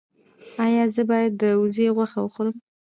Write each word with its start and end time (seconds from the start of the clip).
ایا 0.65 0.83
زه 0.93 1.01
باید 1.09 1.31
د 1.41 1.43
وزې 1.61 1.87
غوښه 1.95 2.19
وخورم؟ 2.21 2.55